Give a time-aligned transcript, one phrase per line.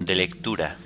[0.00, 0.78] De lectura.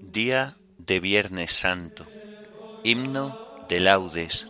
[0.00, 2.06] Día de Viernes Santo.
[2.82, 4.48] Himno de laudes.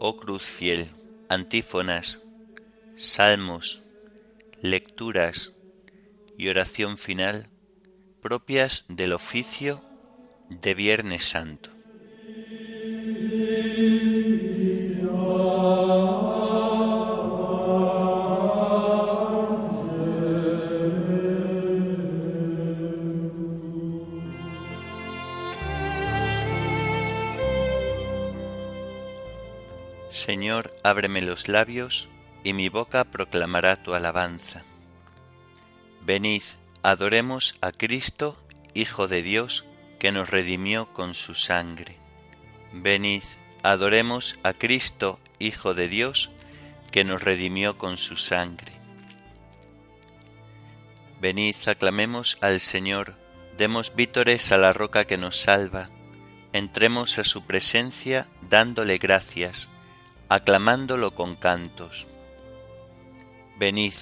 [0.00, 0.88] Oh cruz fiel,
[1.28, 2.22] antífonas,
[2.96, 3.84] salmos,
[4.62, 5.56] lecturas
[6.36, 7.48] y oración final
[8.20, 9.82] propias del oficio
[10.50, 11.70] de Viernes Santo.
[30.10, 32.08] Señor, ábreme los labios,
[32.44, 34.62] y mi boca proclamará tu alabanza.
[36.02, 36.42] Venid,
[36.82, 38.36] adoremos a Cristo,
[38.72, 39.64] Hijo de Dios,
[39.98, 41.96] que nos redimió con su sangre.
[42.72, 43.22] Venid,
[43.62, 46.30] adoremos a Cristo, Hijo de Dios,
[46.90, 48.72] que nos redimió con su sangre.
[51.20, 53.16] Venid, aclamemos al Señor,
[53.58, 55.90] demos vítores a la roca que nos salva,
[56.52, 59.70] entremos a su presencia dándole gracias
[60.30, 62.06] aclamándolo con cantos.
[63.60, 63.92] Venid,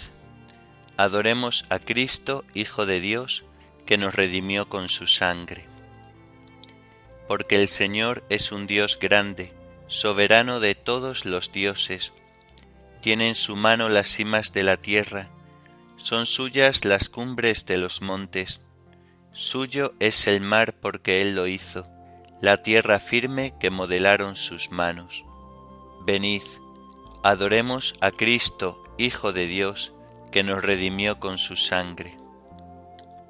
[0.97, 3.45] adoremos a Cristo, Hijo de Dios,
[3.87, 5.67] que nos redimió con su sangre.
[7.27, 9.53] Porque el Señor es un Dios grande,
[9.89, 12.13] soberano de todos los dioses.
[13.01, 15.29] Tiene en su mano las cimas de la tierra,
[15.97, 18.61] son suyas las cumbres de los montes.
[19.33, 21.85] Suyo es el mar porque Él lo hizo,
[22.41, 25.25] la tierra firme que modelaron sus manos.
[26.07, 26.43] Venid,
[27.23, 29.93] adoremos a Cristo, Hijo de Dios,
[30.31, 32.17] que nos redimió con su sangre.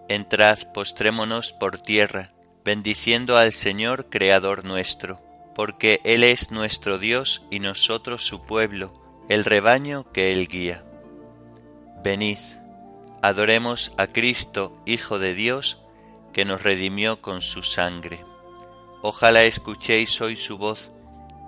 [0.09, 2.33] Entrad, postrémonos por tierra,
[2.65, 5.21] bendiciendo al Señor, Creador nuestro,
[5.55, 8.93] porque Él es nuestro Dios y nosotros su pueblo,
[9.29, 10.85] el rebaño que Él guía.
[12.03, 12.39] Venid,
[13.23, 15.83] adoremos a Cristo, Hijo de Dios,
[16.33, 18.25] que nos redimió con su sangre.
[19.03, 20.91] Ojalá escuchéis hoy su voz,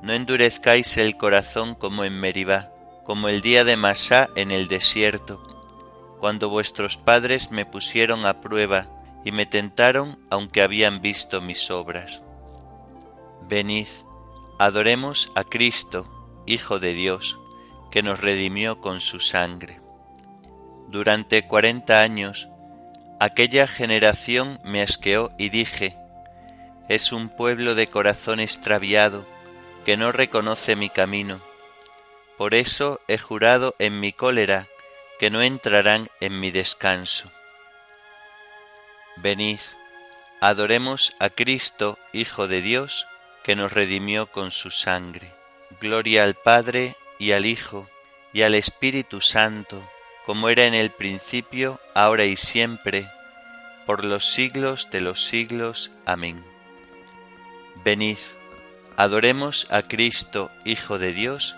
[0.02, 2.72] no endurezcáis el corazón como en Meribá,
[3.04, 5.42] como el día de Masá en el desierto,
[6.18, 8.86] cuando vuestros padres me pusieron a prueba
[9.24, 12.22] y me tentaron aunque habían visto mis obras.
[13.48, 13.88] Venid,
[14.58, 16.06] adoremos a Cristo,
[16.46, 17.38] Hijo de Dios,
[17.90, 19.80] que nos redimió con su sangre.
[20.88, 22.48] Durante cuarenta años,
[23.20, 25.96] aquella generación me asqueó y dije,
[26.88, 29.26] es un pueblo de corazón extraviado,
[29.96, 31.40] no reconoce mi camino.
[32.36, 34.66] Por eso he jurado en mi cólera
[35.18, 37.30] que no entrarán en mi descanso.
[39.16, 39.60] Venid,
[40.40, 43.06] adoremos a Cristo, Hijo de Dios,
[43.42, 45.32] que nos redimió con su sangre.
[45.80, 47.88] Gloria al Padre y al Hijo
[48.32, 49.86] y al Espíritu Santo,
[50.24, 53.10] como era en el principio, ahora y siempre,
[53.86, 55.90] por los siglos de los siglos.
[56.06, 56.44] Amén.
[57.84, 58.18] Venid,
[58.96, 61.56] Adoremos a Cristo, Hijo de Dios,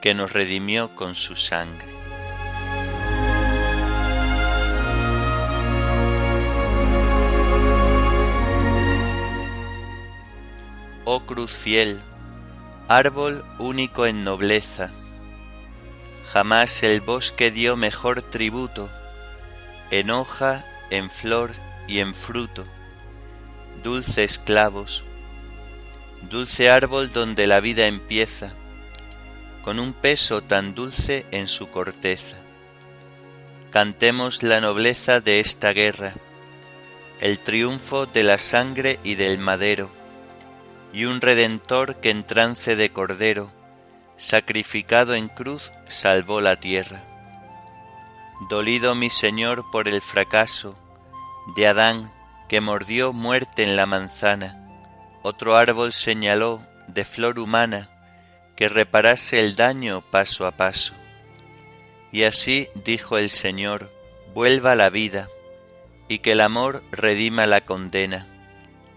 [0.00, 1.86] que nos redimió con su sangre.
[11.04, 12.00] Oh cruz fiel,
[12.86, 14.90] árbol único en nobleza,
[16.26, 18.90] jamás el bosque dio mejor tributo,
[19.90, 21.50] en hoja, en flor
[21.86, 22.66] y en fruto,
[23.82, 25.04] dulces clavos,
[26.22, 28.52] dulce árbol donde la vida empieza,
[29.62, 32.36] con un peso tan dulce en su corteza.
[33.70, 36.14] Cantemos la nobleza de esta guerra,
[37.20, 39.90] el triunfo de la sangre y del madero,
[40.92, 43.50] y un redentor que en trance de cordero,
[44.16, 47.02] sacrificado en cruz, salvó la tierra.
[48.48, 50.76] Dolido mi Señor por el fracaso
[51.56, 52.10] de Adán
[52.48, 54.67] que mordió muerte en la manzana,
[55.22, 57.90] otro árbol señaló de flor humana
[58.56, 60.94] que reparase el daño paso a paso.
[62.10, 63.92] Y así dijo el Señor,
[64.34, 65.28] vuelva la vida,
[66.08, 68.26] y que el amor redima la condena.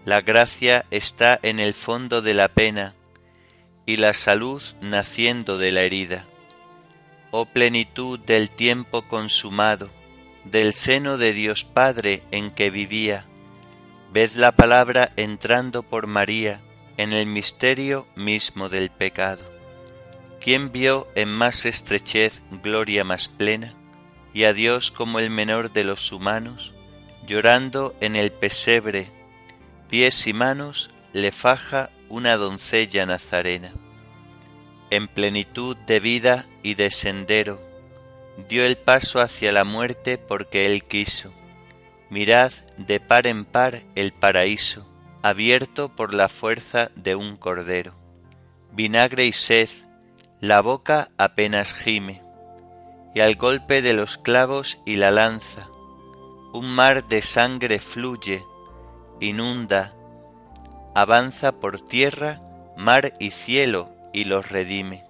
[0.03, 2.95] La gracia está en el fondo de la pena,
[3.85, 6.25] y la salud naciendo de la herida.
[7.29, 9.91] Oh plenitud del tiempo consumado,
[10.45, 13.25] del seno de Dios Padre en que vivía,
[14.11, 16.61] Ved la palabra entrando por María
[16.97, 19.43] en el misterio mismo del pecado.
[20.39, 23.75] ¿Quién vio en más estrechez gloria más plena?
[24.33, 26.73] y a Dios como el menor de los humanos,
[27.27, 29.07] llorando en el pesebre,
[29.89, 33.73] pies y manos le faja una doncella nazarena.
[34.89, 37.61] En plenitud de vida y de sendero,
[38.49, 41.33] dio el paso hacia la muerte porque él quiso.
[42.11, 44.85] Mirad de par en par el paraíso,
[45.23, 47.93] abierto por la fuerza de un cordero.
[48.73, 49.69] Vinagre y sed,
[50.41, 52.21] la boca apenas gime,
[53.15, 55.69] y al golpe de los clavos y la lanza,
[56.51, 58.43] un mar de sangre fluye,
[59.21, 59.93] inunda,
[60.93, 62.41] avanza por tierra,
[62.75, 65.05] mar y cielo y los redime.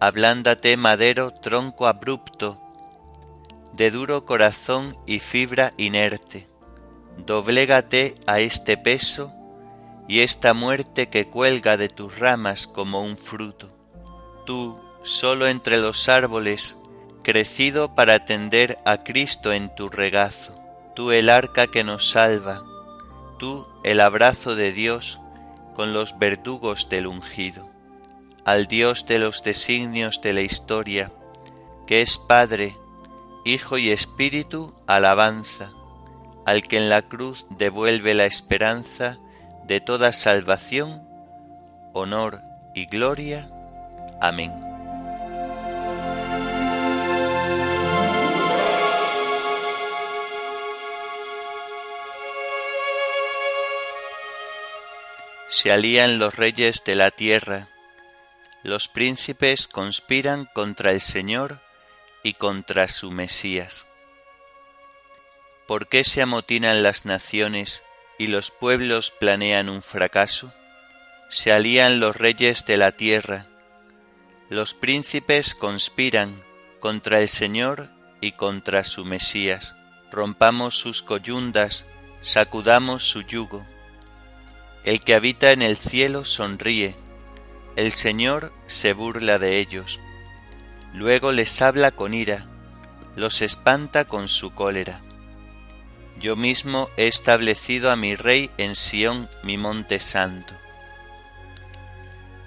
[0.00, 2.60] Ablándate madero, tronco abrupto,
[3.76, 6.48] de duro corazón y fibra inerte,
[7.26, 9.32] doblégate a este peso
[10.06, 13.70] y esta muerte que cuelga de tus ramas como un fruto.
[14.46, 16.78] Tú, solo entre los árboles,
[17.22, 20.54] crecido para atender a Cristo en tu regazo,
[20.94, 22.62] tú el arca que nos salva,
[23.38, 25.20] tú el abrazo de Dios
[25.74, 27.68] con los verdugos del ungido,
[28.44, 31.10] al Dios de los designios de la historia,
[31.86, 32.76] que es Padre,
[33.46, 35.70] Hijo y Espíritu, alabanza,
[36.46, 39.18] al que en la cruz devuelve la esperanza
[39.64, 41.06] de toda salvación,
[41.92, 42.40] honor
[42.74, 43.50] y gloria.
[44.22, 44.50] Amén.
[55.48, 57.68] Se alían los reyes de la tierra,
[58.62, 61.60] los príncipes conspiran contra el Señor
[62.24, 63.86] y contra su Mesías.
[65.68, 67.84] ¿Por qué se amotinan las naciones
[68.18, 70.52] y los pueblos planean un fracaso?
[71.28, 73.46] Se alían los reyes de la tierra,
[74.50, 76.42] los príncipes conspiran
[76.78, 77.88] contra el Señor
[78.20, 79.74] y contra su Mesías.
[80.12, 81.86] Rompamos sus coyundas,
[82.20, 83.66] sacudamos su yugo.
[84.84, 86.94] El que habita en el cielo sonríe,
[87.74, 89.98] el Señor se burla de ellos.
[90.94, 92.46] Luego les habla con ira,
[93.16, 95.00] los espanta con su cólera.
[96.20, 100.54] Yo mismo he establecido a mi rey en Sión, mi monte santo.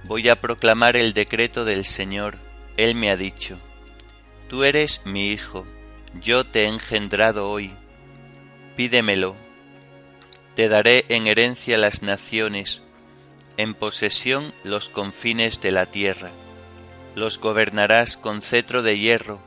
[0.05, 2.37] Voy a proclamar el decreto del Señor.
[2.77, 3.59] Él me ha dicho,
[4.47, 5.67] Tú eres mi hijo,
[6.21, 7.75] yo te he engendrado hoy.
[8.77, 9.35] Pídemelo.
[10.55, 12.81] Te daré en herencia las naciones,
[13.57, 16.31] en posesión los confines de la tierra.
[17.17, 19.39] Los gobernarás con cetro de hierro,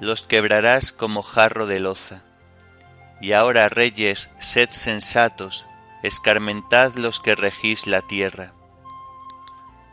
[0.00, 2.22] los quebrarás como jarro de loza
[3.20, 5.66] y ahora, reyes, sed sensatos,
[6.02, 8.54] escarmentad los que regís la tierra.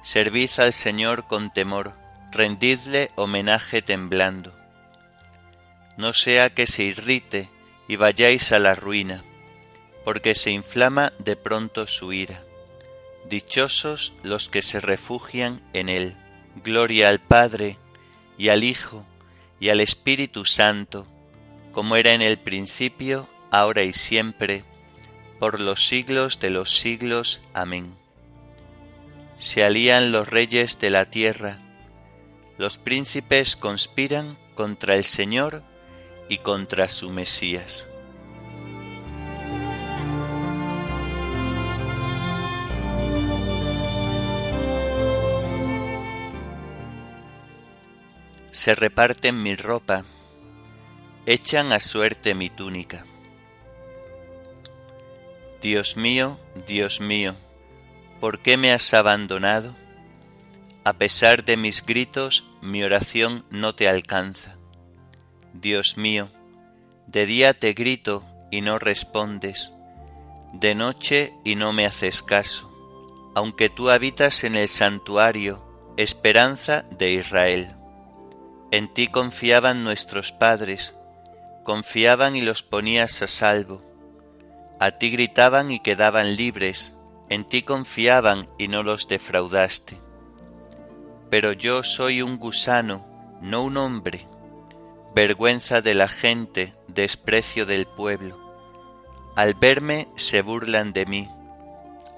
[0.01, 1.91] Servid al Señor con temor,
[2.31, 4.57] rendidle homenaje temblando.
[5.97, 7.49] No sea que se irrite
[7.89, 9.25] y vayáis a la ruina,
[10.05, 12.41] porque se inflama de pronto su ira.
[13.25, 16.15] Dichosos los que se refugian en él.
[16.63, 17.77] Gloria al Padre,
[18.37, 19.05] y al Hijo,
[19.59, 21.07] y al Espíritu Santo,
[21.71, 24.63] como era en el principio, ahora y siempre,
[25.39, 27.41] por los siglos de los siglos.
[27.53, 27.93] Amén.
[29.37, 31.59] Se alían los reyes de la tierra,
[32.57, 35.61] los príncipes conspiran contra el Señor
[36.27, 37.87] y contra su Mesías.
[48.57, 50.03] Se reparten mi ropa
[51.27, 53.05] echan a suerte mi túnica.
[55.61, 57.35] Dios mío, Dios mío,
[58.19, 59.75] ¿por qué me has abandonado?
[60.83, 64.57] A pesar de mis gritos, mi oración no te alcanza.
[65.53, 66.27] Dios mío,
[67.05, 69.71] de día te grito y no respondes,
[70.53, 72.71] de noche y no me haces caso,
[73.35, 75.63] aunque tú habitas en el santuario,
[75.95, 77.76] esperanza de Israel.
[78.69, 80.93] En ti confiaban nuestros padres,
[81.63, 83.81] confiaban y los ponías a salvo.
[84.79, 86.97] A ti gritaban y quedaban libres,
[87.29, 89.97] en ti confiaban y no los defraudaste.
[91.29, 93.05] Pero yo soy un gusano,
[93.41, 94.27] no un hombre,
[95.15, 98.37] vergüenza de la gente, desprecio del pueblo.
[99.37, 101.29] Al verme se burlan de mí,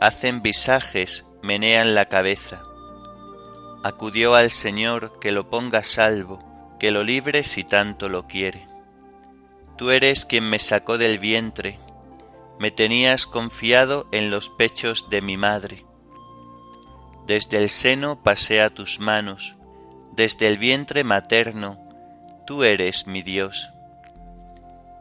[0.01, 2.63] hacen visajes, menean la cabeza.
[3.83, 6.39] Acudió al Señor que lo ponga salvo,
[6.79, 8.65] que lo libre si tanto lo quiere.
[9.77, 11.79] Tú eres quien me sacó del vientre,
[12.59, 15.86] me tenías confiado en los pechos de mi madre.
[17.25, 19.55] Desde el seno pasé a tus manos,
[20.12, 21.79] desde el vientre materno,
[22.45, 23.69] tú eres mi Dios.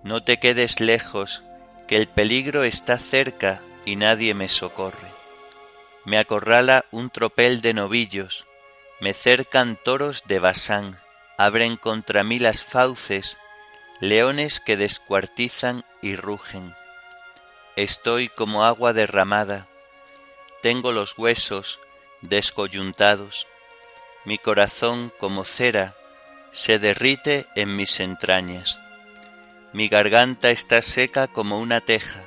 [0.04, 1.42] No te quedes lejos,
[1.88, 5.08] que el peligro está cerca y nadie me socorre.
[6.04, 8.46] Me acorrala un tropel de novillos,
[9.00, 10.98] me cercan toros de Basán,
[11.36, 13.38] abren contra mí las fauces,
[14.00, 16.74] leones que descuartizan y rugen.
[17.76, 19.68] Estoy como agua derramada,
[20.62, 21.78] tengo los huesos
[22.22, 23.46] descoyuntados,
[24.24, 25.94] mi corazón como cera
[26.50, 28.80] se derrite en mis entrañas.
[29.72, 32.24] Mi garganta está seca como una teja,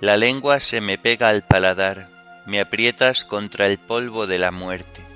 [0.00, 2.08] la lengua se me pega al paladar,
[2.46, 5.13] me aprietas contra el polvo de la muerte.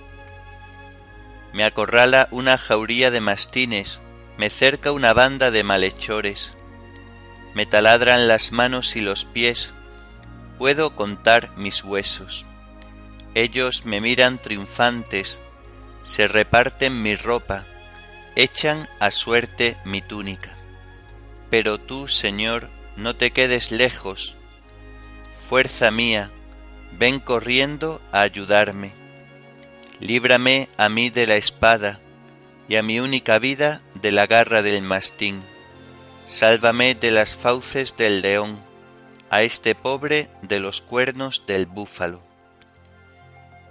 [1.52, 4.02] Me acorrala una jauría de mastines,
[4.36, 6.56] me cerca una banda de malhechores,
[7.54, 9.74] me taladran las manos y los pies,
[10.58, 12.46] puedo contar mis huesos.
[13.34, 15.40] Ellos me miran triunfantes,
[16.02, 17.64] se reparten mi ropa,
[18.36, 20.56] echan a suerte mi túnica.
[21.50, 24.36] Pero tú, Señor, no te quedes lejos.
[25.32, 26.30] Fuerza mía,
[26.92, 28.92] ven corriendo a ayudarme.
[30.00, 32.00] Líbrame a mí de la espada
[32.68, 35.42] y a mi única vida de la garra del mastín.
[36.24, 38.60] Sálvame de las fauces del león,
[39.30, 42.20] a este pobre de los cuernos del búfalo.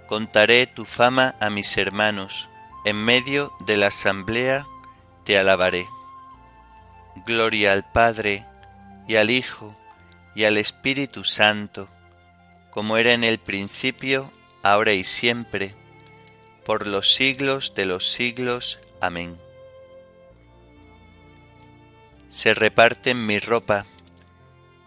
[0.06, 2.48] Contaré tu fama a mis hermanos,
[2.84, 4.66] en medio de la asamblea
[5.24, 5.86] te alabaré.
[7.26, 8.44] Gloria al Padre,
[9.06, 9.76] y al Hijo,
[10.34, 11.88] y al Espíritu Santo,
[12.70, 14.30] como era en el principio,
[14.62, 15.74] ahora y siempre,
[16.68, 18.78] por los siglos de los siglos.
[19.00, 19.38] Amén.
[22.28, 23.86] Se reparten mi ropa,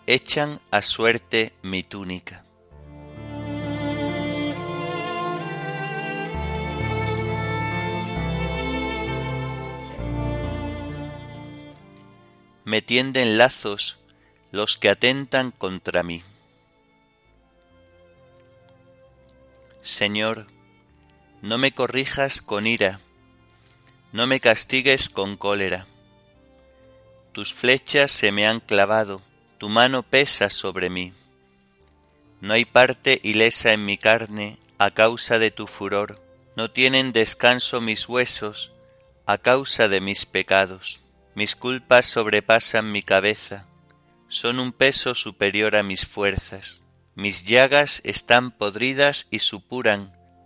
[0.05, 2.43] echan a suerte mi túnica.
[12.63, 13.99] me tienden lazos
[14.51, 16.21] los que atentan contra mí.
[19.81, 20.45] Señor,
[21.41, 22.99] no me corrijas con ira,
[24.11, 25.87] no me castigues con cólera.
[27.31, 29.21] Tus flechas se me han clavado,
[29.57, 31.13] tu mano pesa sobre mí.
[32.41, 36.21] No hay parte ilesa en mi carne a causa de tu furor,
[36.55, 38.71] no tienen descanso mis huesos
[39.25, 40.99] a causa de mis pecados.
[41.33, 43.65] Mis culpas sobrepasan mi cabeza,
[44.27, 46.83] son un peso superior a mis fuerzas.
[47.15, 50.13] Mis llagas están podridas y supuran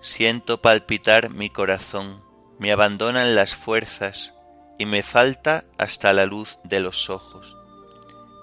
[0.00, 2.22] siento palpitar mi corazón,
[2.58, 4.34] me abandonan las fuerzas
[4.78, 7.56] y me falta hasta la luz de los ojos.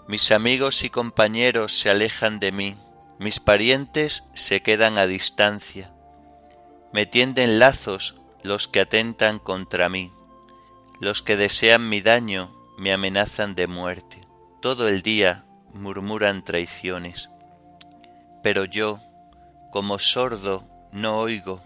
[0.08, 2.78] Mis amigos y compañeros se alejan de mí,
[3.20, 5.94] mis parientes se quedan a distancia,
[6.94, 10.12] me tienden lazos los que atentan contra mí,
[11.00, 14.22] los que desean mi daño me amenazan de muerte.
[14.62, 17.30] Todo el día murmuran traiciones.
[18.42, 19.00] Pero yo,
[19.72, 20.64] como sordo,
[20.98, 21.62] no oigo,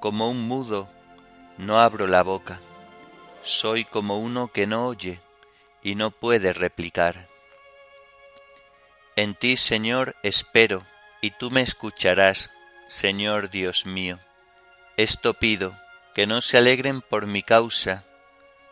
[0.00, 0.88] como un mudo,
[1.58, 2.58] no abro la boca.
[3.42, 5.20] Soy como uno que no oye
[5.82, 7.28] y no puede replicar.
[9.14, 10.84] En ti, Señor, espero,
[11.20, 12.50] y tú me escucharás,
[12.86, 14.18] Señor Dios mío.
[14.96, 15.76] Esto pido,
[16.14, 18.04] que no se alegren por mi causa,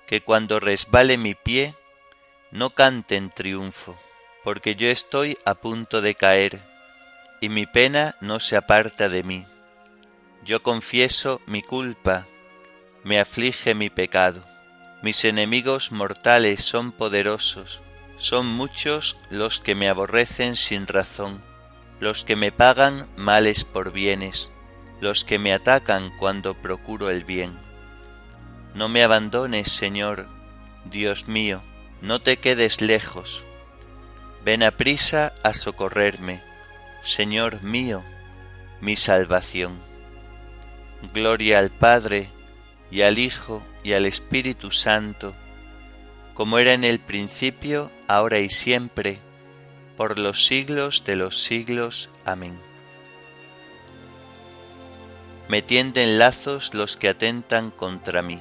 [0.06, 1.74] que cuando resbale mi pie,
[2.50, 3.98] no cante en triunfo,
[4.44, 6.62] porque yo estoy a punto de caer,
[7.42, 9.44] y mi pena no se aparta de mí.
[10.44, 12.26] Yo confieso mi culpa,
[13.02, 14.44] me aflige mi pecado.
[15.02, 17.82] Mis enemigos mortales son poderosos,
[18.18, 21.40] son muchos los que me aborrecen sin razón,
[21.98, 24.52] los que me pagan males por bienes,
[25.00, 27.58] los que me atacan cuando procuro el bien.
[28.74, 30.26] No me abandones, Señor,
[30.84, 31.62] Dios mío,
[32.02, 33.46] no te quedes lejos.
[34.44, 36.42] Ven a prisa a socorrerme,
[37.02, 38.02] Señor mío,
[38.82, 39.93] mi salvación.
[41.12, 42.28] Gloria al Padre,
[42.90, 45.34] y al Hijo, y al Espíritu Santo,
[46.34, 49.18] como era en el principio, ahora y siempre,
[49.96, 52.10] por los siglos de los siglos.
[52.24, 52.58] Amén.
[55.48, 58.40] Me tienden lazos los que atentan contra mí.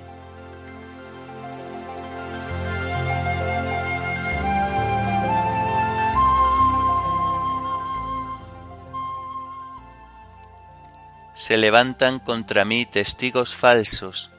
[11.44, 14.32] Se levantan contra mí testigos falsos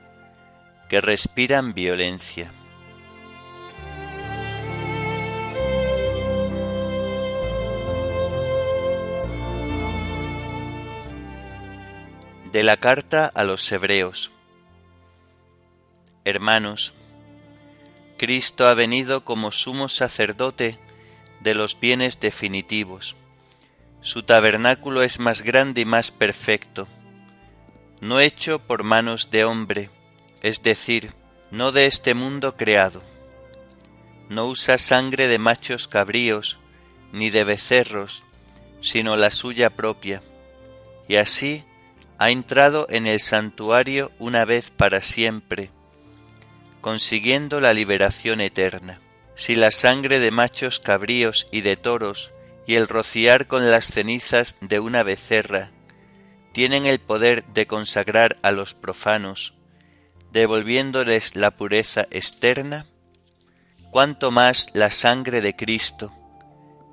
[0.89, 2.51] que respiran violencia.
[12.51, 14.33] De la carta a los Hebreos
[16.25, 16.95] Hermanos,
[18.17, 20.79] Cristo ha venido como sumo sacerdote
[21.41, 23.15] de los bienes definitivos.
[24.05, 26.87] Su tabernáculo es más grande y más perfecto,
[28.03, 29.89] no hecho por manos de hombre,
[30.43, 31.15] es decir,
[31.51, 33.03] no de este mundo creado.
[34.29, 36.59] No usa sangre de machos cabríos
[37.13, 38.25] ni de becerros,
[38.83, 40.21] sino la suya propia,
[41.09, 41.65] y así
[42.19, 45.71] ha entrado en el santuario una vez para siempre,
[46.83, 49.01] consiguiendo la liberación eterna.
[49.35, 52.34] Si la sangre de machos cabríos y de toros
[52.67, 55.71] y el rociar con las cenizas de una becerra
[56.53, 59.55] tienen el poder de consagrar a los profanos,
[60.33, 62.87] devolviéndoles la pureza externa,
[63.91, 66.13] cuanto más la sangre de Cristo,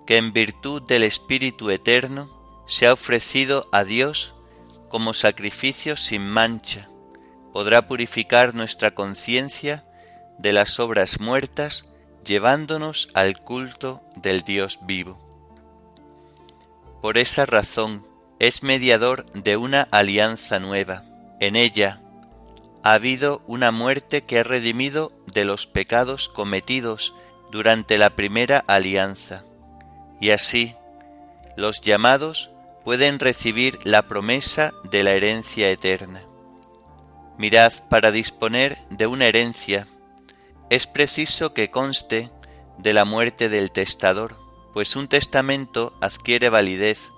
[0.08, 4.34] que en virtud del Espíritu Eterno se ha ofrecido a Dios
[4.90, 6.88] como sacrificio sin mancha,
[7.54, 9.86] podrá purificar nuestra conciencia
[10.38, 11.94] de las obras muertas,
[12.26, 15.31] llevándonos al culto del Dios vivo.
[17.02, 18.08] Por esa razón
[18.40, 21.04] es mediador de una alianza nueva.
[21.40, 22.02] En ella
[22.84, 27.16] ha habido una muerte que ha redimido de los pecados cometidos
[27.52, 29.44] durante la primera alianza,
[30.20, 30.76] y así
[31.58, 32.52] los llamados
[32.86, 36.22] pueden recibir la promesa de la herencia eterna.
[37.38, 39.88] Mirad, para disponer de una herencia,
[40.70, 42.30] es preciso que conste
[42.78, 44.41] de la muerte del testador,
[44.74, 47.12] pues un testamento adquiere validez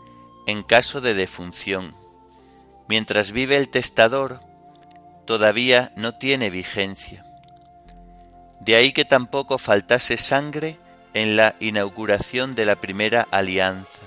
[0.48, 1.94] en caso de defunción.
[2.88, 4.42] Mientras vive el testador,
[5.26, 7.24] todavía no tiene vigencia.
[8.60, 10.80] De ahí que tampoco faltase sangre
[11.14, 14.02] en la inauguración de la primera alianza.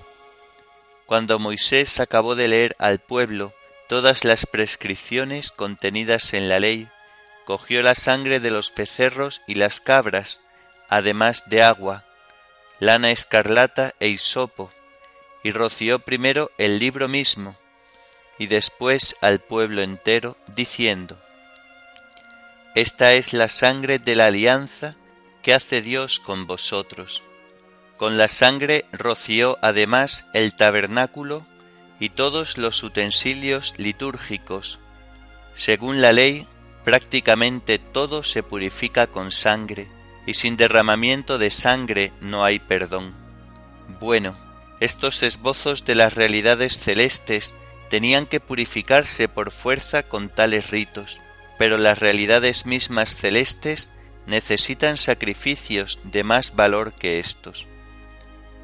[1.07, 3.53] Cuando Moisés acabó de leer al pueblo
[3.89, 6.89] todas las prescripciones contenidas en la ley,
[7.45, 10.41] cogió la sangre de los becerros y las cabras,
[10.89, 12.06] además de agua,
[12.79, 14.71] lana escarlata e hisopo,
[15.43, 17.57] y roció primero el libro mismo,
[18.39, 21.19] y después al pueblo entero, diciendo,
[22.75, 24.97] Esta es la sangre de la alianza
[25.43, 27.23] que hace Dios con vosotros.
[27.97, 31.47] Con la sangre roció además el tabernáculo
[31.99, 34.81] y todos los utensilios litúrgicos.
[35.55, 36.47] Según la ley,
[36.85, 39.89] prácticamente todo se purifica con sangre,
[40.27, 43.15] y sin derramamiento de sangre no hay perdón.
[44.01, 44.37] Bueno,
[44.81, 47.55] estos esbozos de las realidades celestes
[47.89, 51.21] tenían que purificarse por fuerza con tales ritos,
[51.59, 53.93] pero las realidades mismas celestes
[54.27, 57.69] necesitan sacrificios de más valor que estos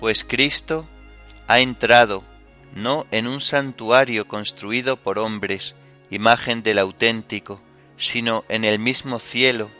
[0.02, 0.88] pues Cristo
[1.46, 2.24] ha entrado
[2.74, 5.76] no en un santuario construido por hombres,
[6.10, 7.60] imagen del auténtico,
[7.96, 9.70] sino en el mismo cielo,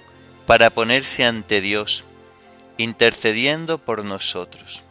[0.46, 2.05] para ponerse ante Dios,
[2.78, 4.83] intercediendo por nosotros.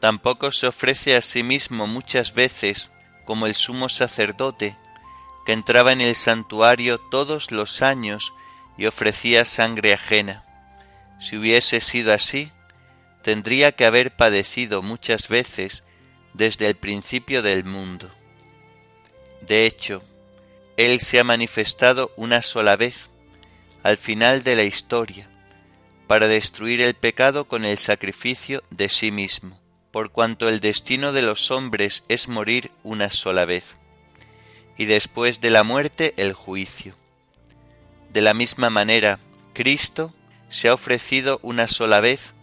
[0.00, 2.92] Tampoco se ofrece a sí mismo muchas veces
[3.24, 4.76] como el sumo sacerdote,
[5.46, 8.32] que entraba en el santuario todos los años
[8.76, 10.44] y ofrecía sangre ajena.
[11.20, 12.50] Si hubiese sido así,
[13.22, 15.84] tendría que haber padecido muchas veces
[16.34, 18.10] desde el principio del mundo.
[19.40, 20.02] De hecho,
[20.76, 23.10] Él se ha manifestado una sola vez,
[23.84, 25.28] al final de la historia,
[26.06, 31.20] para destruir el pecado con el sacrificio de sí mismo, por cuanto el destino de
[31.20, 33.76] los hombres es morir una sola vez,
[34.78, 36.96] y después de la muerte el juicio.
[38.10, 39.18] De la misma manera,
[39.52, 40.14] Cristo
[40.48, 42.34] se ha ofrecido una sola vez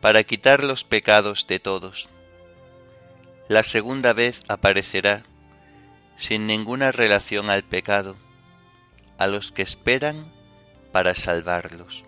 [0.00, 2.10] para quitar los pecados de todos.
[3.48, 5.24] La segunda vez aparecerá
[6.14, 8.16] sin ninguna relación al pecado,
[9.18, 10.35] a los que esperan
[10.96, 12.06] para salvarlos.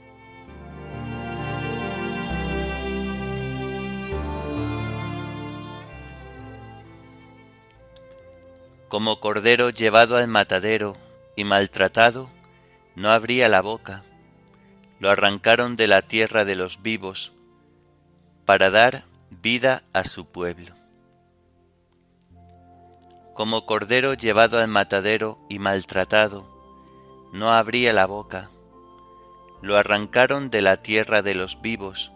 [8.89, 10.97] Como cordero llevado al matadero
[11.37, 12.31] y maltratado,
[12.97, 14.05] no abría la boca.
[15.01, 17.35] Lo arrancaron de la tierra de los vivos
[18.47, 20.73] para dar vida a su pueblo.
[23.35, 26.49] Como cordero llevado al matadero y maltratado,
[27.35, 28.49] no abría la boca.
[29.61, 32.13] Lo arrancaron de la tierra de los vivos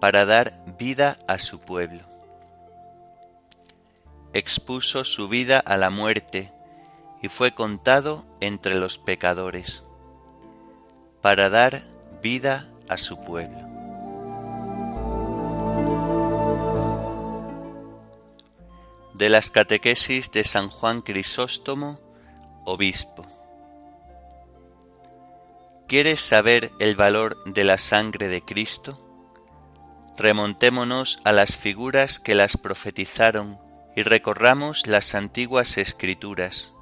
[0.00, 2.02] para dar vida a su pueblo.
[4.32, 6.52] Expuso su vida a la muerte
[7.22, 9.84] y fue contado entre los pecadores,
[11.20, 11.82] para dar
[12.22, 13.58] vida a su pueblo.
[19.14, 21.98] De las catequesis de San Juan Crisóstomo,
[22.64, 23.26] obispo.
[25.88, 28.98] ¿Quieres saber el valor de la sangre de Cristo?
[30.18, 33.58] Remontémonos a las figuras que las profetizaron
[33.96, 36.74] y recorramos las antiguas escrituras.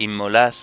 [0.00, 0.54] Inmolad,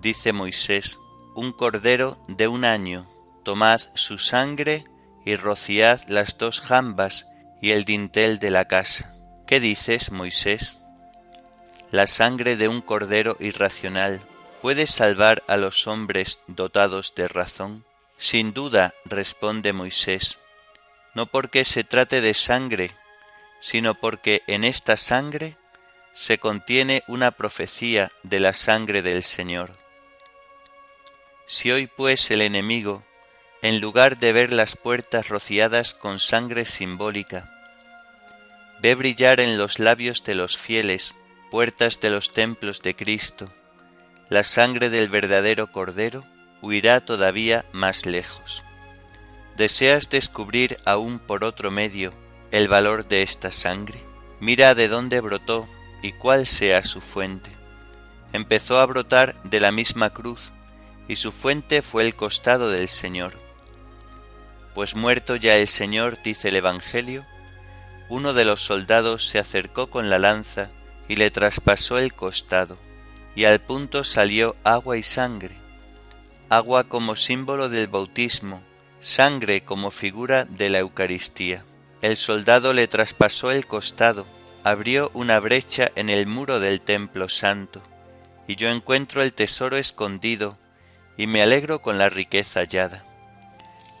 [0.00, 1.00] dice Moisés,
[1.34, 3.08] un cordero de un año,
[3.42, 4.84] tomad su sangre
[5.24, 7.26] y rociad las dos jambas
[7.60, 9.12] y el dintel de la casa.
[9.44, 10.78] ¿Qué dices, Moisés?
[11.90, 14.20] La sangre de un cordero irracional
[14.60, 17.84] puede salvar a los hombres dotados de razón?
[18.16, 20.38] Sin duda, responde Moisés,
[21.14, 22.90] no porque se trate de sangre,
[23.60, 25.56] sino porque en esta sangre
[26.12, 29.70] se contiene una profecía de la sangre del Señor.
[31.46, 33.04] Si hoy pues el enemigo,
[33.62, 37.48] en lugar de ver las puertas rociadas con sangre simbólica,
[38.80, 41.16] ve brillar en los labios de los fieles
[41.50, 43.50] puertas de los templos de Cristo,
[44.30, 46.24] la sangre del verdadero Cordero
[46.60, 48.62] huirá todavía más lejos.
[49.56, 52.12] ¿Deseas descubrir aún por otro medio
[52.50, 54.02] el valor de esta sangre?
[54.38, 55.66] Mira de dónde brotó
[56.02, 57.50] y cuál sea su fuente.
[58.32, 60.52] Empezó a brotar de la misma cruz,
[61.08, 63.32] y su fuente fue el costado del Señor.
[64.74, 67.24] Pues muerto ya el Señor, dice el Evangelio,
[68.10, 70.70] uno de los soldados se acercó con la lanza
[71.08, 72.78] y le traspasó el costado
[73.38, 75.54] y al punto salió agua y sangre,
[76.48, 78.64] agua como símbolo del bautismo,
[78.98, 81.64] sangre como figura de la Eucaristía.
[82.02, 84.26] El soldado le traspasó el costado,
[84.64, 87.80] abrió una brecha en el muro del templo santo,
[88.48, 90.58] y yo encuentro el tesoro escondido,
[91.16, 93.04] y me alegro con la riqueza hallada.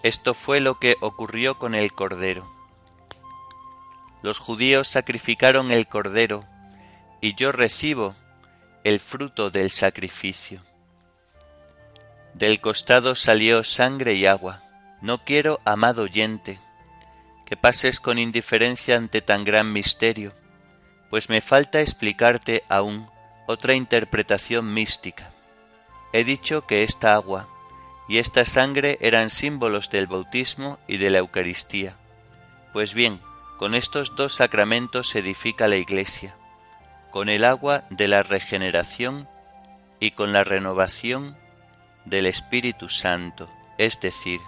[0.02, 2.44] Esto fue lo que ocurrió con el Cordero.
[4.20, 6.44] Los judíos sacrificaron el Cordero,
[7.20, 8.16] y yo recibo
[8.88, 10.62] el fruto del sacrificio.
[12.32, 14.62] Del costado salió sangre y agua.
[15.02, 16.58] No quiero, amado oyente,
[17.44, 20.32] que pases con indiferencia ante tan gran misterio,
[21.10, 23.06] pues me falta explicarte aún
[23.46, 25.30] otra interpretación mística.
[26.14, 27.46] He dicho que esta agua
[28.08, 31.94] y esta sangre eran símbolos del bautismo y de la Eucaristía.
[32.72, 33.20] Pues bien,
[33.58, 36.37] con estos dos sacramentos se edifica la Iglesia
[37.10, 39.28] con el agua de la regeneración
[40.00, 41.36] y con la renovación
[42.04, 44.40] del Espíritu Santo, es decir,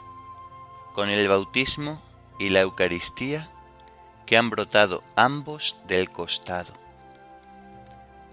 [0.95, 2.03] con el bautismo
[2.39, 3.51] y la Eucaristía
[4.27, 6.73] que han brotado ambos del costado.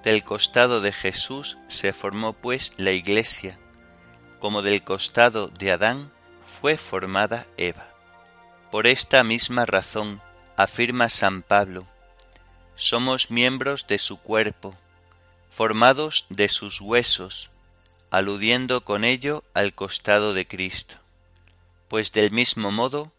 [0.04, 3.58] Del costado de Jesús se formó pues la Iglesia,
[4.40, 6.12] como del costado de Adán
[6.46, 7.86] fue formada Eva.
[8.72, 10.22] Por esta misma razón,
[10.56, 11.86] afirma San Pablo,
[12.78, 14.76] somos miembros de su cuerpo,
[15.50, 17.50] formados de sus huesos,
[18.12, 20.96] aludiendo con ello al costado de Cristo.
[21.90, 23.12] Pues del mismo modo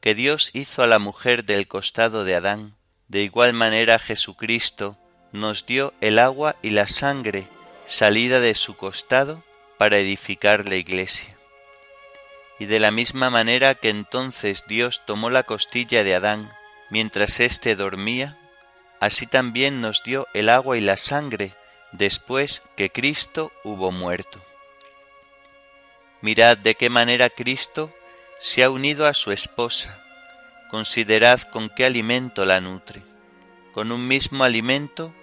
[0.00, 2.76] que Dios hizo a la mujer del costado de Adán,
[3.08, 4.96] de igual manera Jesucristo
[5.32, 7.46] nos dio el agua y la sangre
[7.86, 9.42] salida de su costado
[9.78, 11.36] para edificar la iglesia.
[12.58, 16.52] Y de la misma manera que entonces Dios tomó la costilla de Adán
[16.90, 18.36] mientras éste dormía,
[19.00, 21.54] así también nos dio el agua y la sangre
[21.92, 24.40] después que Cristo hubo muerto.
[26.20, 27.92] Mirad de qué manera Cristo
[28.38, 30.02] se ha unido a su esposa.
[30.70, 33.02] Considerad con qué alimento la nutre.
[33.72, 35.14] Con un mismo alimento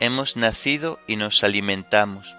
[0.00, 2.36] hemos nacido y nos alimentamos.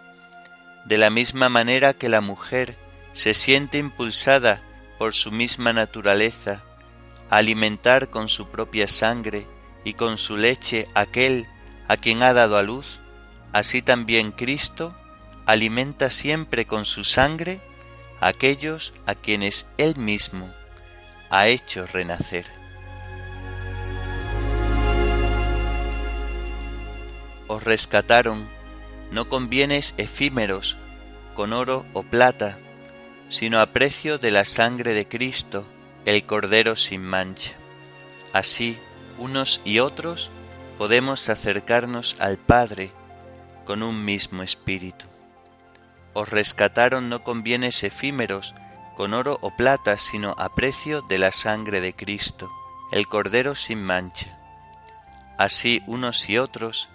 [0.86, 2.78] De la misma manera que la mujer
[3.12, 4.64] se siente impulsada
[4.98, 6.64] por su misma naturaleza
[7.30, 9.46] a alimentar con su propia sangre
[9.84, 11.48] y con su leche aquel
[11.88, 13.00] a quien ha dado a luz,
[13.54, 14.96] así también Cristo
[15.46, 17.62] alimenta siempre con su sangre
[18.20, 20.52] aquellos a quienes Él mismo
[21.30, 22.46] ha hecho renacer.
[27.48, 28.48] Os rescataron
[29.12, 30.78] no con bienes efímeros,
[31.34, 32.58] con oro o plata,
[33.30, 35.66] sino a precio de la sangre de Cristo,
[36.06, 37.54] el Cordero sin mancha.
[38.34, 38.78] Así,
[39.18, 40.32] unos y otros
[40.78, 42.92] podemos acercarnos al Padre
[43.66, 45.06] con un mismo espíritu.
[46.14, 48.56] Os rescataron no con bienes efímeros,
[48.96, 52.50] con oro o plata, sino a precio de la sangre de Cristo,
[52.92, 54.38] el Cordero sin mancha.
[55.38, 56.90] Así unos y otros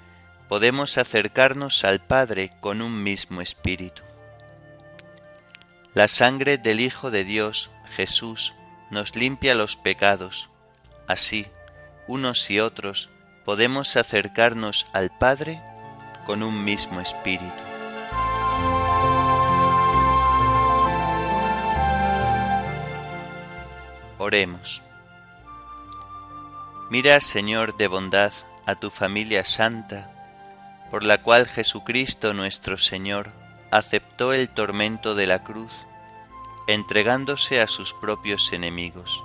[0.49, 4.03] podemos acercarnos al Padre con un mismo espíritu.
[5.95, 8.55] La sangre del Hijo de Dios, Jesús,
[8.91, 10.51] nos limpia los pecados.
[11.07, 11.47] Así,
[12.07, 13.11] unos y otros,
[13.45, 15.61] podemos acercarnos al Padre
[16.27, 17.53] con un mismo espíritu.
[24.19, 24.83] Oremos.
[26.91, 28.33] Mira, Señor de bondad,
[28.67, 30.11] a tu familia santa,
[30.91, 33.33] por la cual Jesucristo nuestro Señor
[33.71, 35.87] aceptó el tormento de la cruz,
[36.69, 39.25] entregándose a sus propios enemigos.